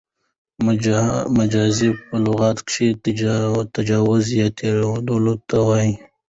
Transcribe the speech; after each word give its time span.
مجاز 1.37 1.77
په 2.07 2.15
لغت 2.25 2.57
کښي 2.67 2.87
تجاوز 3.75 4.23
یا 4.39 4.47
تېرېدلو 4.57 5.33
ته 5.49 5.57
وايي. 5.67 5.93